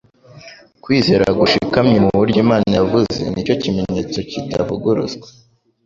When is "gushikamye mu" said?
1.39-2.11